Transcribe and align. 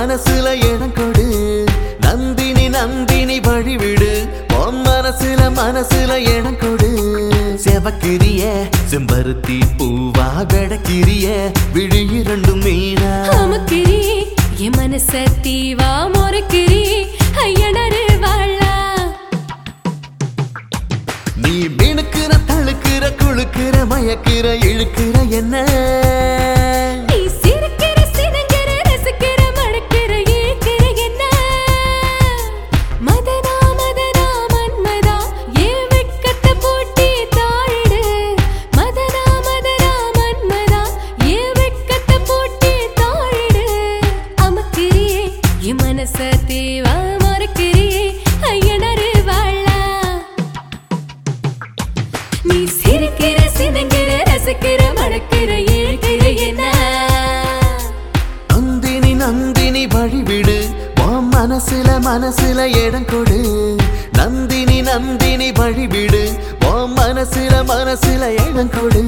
மனசுல 0.00 0.74
இடம் 0.74 0.92
கொடு. 0.92 1.64
நந்தினி 2.00 2.68
நந்தினி 2.68 3.40
வழிவிடு. 3.40 4.28
உன் 4.66 4.82
மனசுல 4.84 5.40
மனசுல 5.56 6.36
இடம் 6.36 6.56
கொடு. 6.56 6.90
செவக்கிரிய 7.64 8.52
செம்பருத்தி 8.90 9.60
பூவா 9.78 10.46
வெடக்கிரிய 10.52 11.52
விழி 11.72 12.08
இரண்டும் 12.12 12.60
மீனா. 12.60 13.12
அமுக்கிரி 13.28 14.24
என் 14.56 14.72
மனச 14.72 15.26
தீவா 15.42 16.08
முறைக்கிரி 16.14 17.06
ஐயனரு 17.34 18.18
வாழா. 18.20 18.96
நீ 21.36 21.66
மினுக்கிற 21.66 22.32
தழுக்கிற 22.48 23.12
குளுக்கிற 23.22 23.86
மயக்கிற 23.90 24.46
இழுக்கிற 24.70 25.19
என் 46.00 46.06
மனச 46.06 46.30
தேவா 46.48 46.94
ஐயனரு 48.42 49.24
வாழா. 49.24 50.18
நீ 52.42 52.54
சிரிக்கிற 52.54 53.38
சினங்கிற 53.58 54.10
ரசிக்கிற 54.24 54.80
மணக்கிற 54.94 55.58
ஏழ்கிற 55.58 56.36
என்ன? 56.36 56.72
நந்தினி 58.48 59.14
நந்தினி 59.14 59.86
வழிவிடு. 59.86 60.64
உன் 61.06 61.28
மனசுல 61.28 61.88
மனசுல 61.88 62.86
இடம் 62.86 63.04
கொடு. 63.04 63.76
நந்தினி 64.12 64.80
நந்தினி 64.80 65.52
வழிவிடு. 65.52 66.38
உன் 66.64 66.92
மனசுல 66.92 67.64
மனசுல 67.68 68.48
இடம் 68.48 68.70
கொடு. 68.70 69.04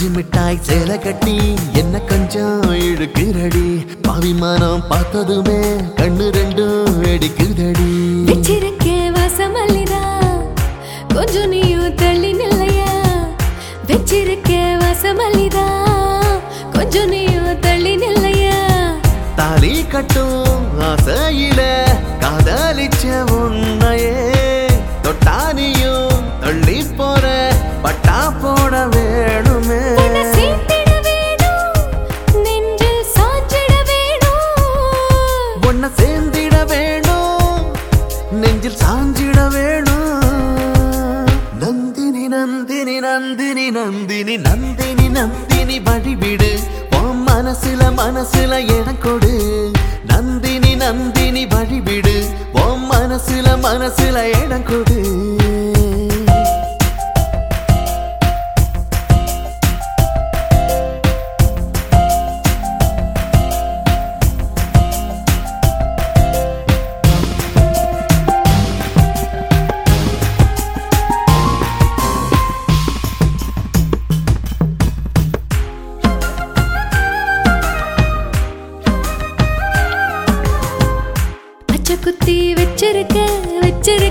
பஞ்சு 0.00 0.14
மிட்டாய் 0.16 0.58
சேலை 0.66 0.94
கட்டி 0.98 1.34
என்ன 1.80 1.96
கொஞ்சம் 2.10 2.60
இழுக்கிறடி? 2.84 3.64
பாவிமானம் 4.06 4.84
பார்த்ததுமே 4.90 5.58
கண்ணு 5.98 6.26
ரெண்டும் 6.36 6.94
வெடிக்குதடி. 7.02 7.88
வச்சிருக்க 8.28 8.86
வாசமல்லிதா 9.16 10.00
கொஞ்சம் 11.14 11.50
நீயும் 11.52 11.94
தள்ளி 11.94 12.30
நில்லையா? 12.32 12.94
வச்சிருக்க 13.90 14.52
வாசமல்லிதா 14.82 15.66
கொஞ்சம் 16.76 17.10
நீயும் 17.14 17.60
தள்ளி 17.60 17.94
நில்லையா? 18.04 18.56
தாலி 19.36 19.74
கட்டும் 19.92 20.56
ஆசையில 20.88 21.60
காதலிச்ச 22.24 23.04
உன்னையே. 23.40 24.16
தொட்டானியும் 25.04 26.16
தள்ளி 26.44 26.80
போற 26.98 27.24
பட்டா 27.84 28.18
போட 28.42 28.74
நெஞ்சில் 38.70 38.86
சாஞ்சிட 38.86 39.50
வேணும். 39.50 41.26
நந்தினி 41.58 42.28
நந்தினி 42.28 43.00
நந்தினி 43.00 43.70
நந்தினி 43.70 44.36
நந்தினி 44.36 45.08
நந்தினி 45.08 45.80
வழிவிடு. 45.80 46.58
உன் 46.90 47.24
மனசுல 47.26 47.92
மனசுல 47.96 48.80
இடம் 48.80 48.98
கொடு. 49.00 49.70
நந்தினி 50.06 50.74
நந்தினி 50.74 51.46
வழிவிடு. 51.46 52.24
உன் 52.52 52.90
மனசுல 52.90 53.48
மனசுல 53.62 54.44
இடம் 54.44 54.64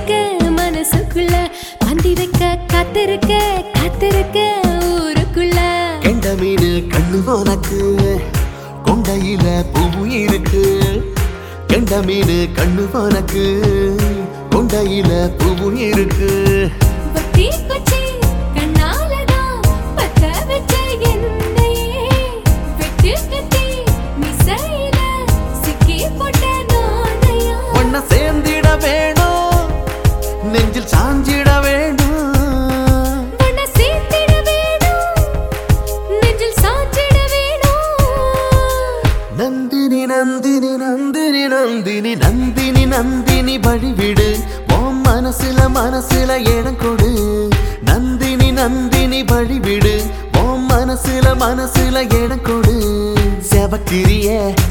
வச்சிருக்க 0.09 0.49
மனசுக்குள்ள 0.59 1.35
பந்தி 1.79 2.11
வைக்க 2.13 2.43
காத்திருக்க 2.67 3.33
காத்திருக்க 3.73 4.37
ஊருக்குள்ள. 4.93 5.59
கெண்ட 6.05 6.33
மீன் 6.41 6.67
கண்ணு 6.93 7.19
உனக்கு 7.35 7.79
கொண்டையில 8.85 9.45
பூவு 9.73 10.03
இருக்கு. 10.23 10.63
கெண்ட 11.67 12.01
மீன் 12.07 12.35
கண்ணு 12.57 12.85
உனக்கு 13.03 13.45
கொண்டையில 14.51 15.11
பூவு 15.39 15.69
இருக்கு. 15.89 16.31
நந்தினி 42.99 43.57
வழிவிடு. 43.57 44.43
உன் 44.73 45.01
மனசுல 45.05 45.59
மனசுல 45.75 46.57
இடம் 46.57 46.75
கொடு. 46.75 47.11
நந்தினி 47.85 48.51
நந்தினி 48.51 49.23
வழிவிடு. 49.23 50.01
உன் 50.37 50.65
மனசுல 50.69 51.27
மனசுல 51.39 52.23
இடம் 52.23 52.41
கொடு. 52.41 52.75
செவக்கிரிய 53.49 54.27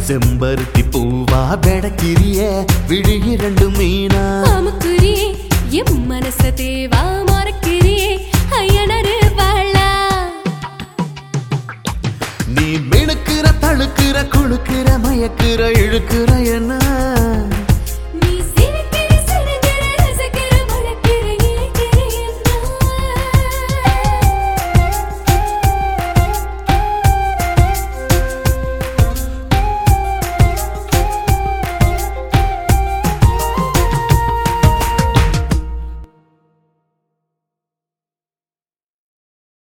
செம்பருத்தி 0.08 0.82
பூவா 0.90 1.58
வெடக்கிரிய 1.66 2.64
விழி 2.88 3.20
இரண்டு 3.24 3.70
மீனா. 3.70 4.42
அமுக்குரியே 4.42 5.28
எம் 5.70 6.10
மனச 6.10 6.52
தேவா 6.60 7.02
மறக்கிறியே 7.26 8.12
ஐயனரு 8.50 9.16
வாழா 9.36 9.88
நீ 12.46 12.68
மினுக்கிற 12.90 13.46
தழுக்கிற 13.60 14.16
குளுக்கிற 14.34 14.98
மயக்கிற 15.04 15.60
இழுக்கிற 15.84 16.44
என்ன? 16.44 16.87